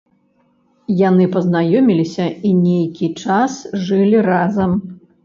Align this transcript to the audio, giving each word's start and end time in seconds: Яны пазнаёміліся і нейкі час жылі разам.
Яны 1.09 1.27
пазнаёміліся 1.35 2.25
і 2.53 2.53
нейкі 2.63 3.11
час 3.27 3.53
жылі 3.85 4.25
разам. 4.31 4.71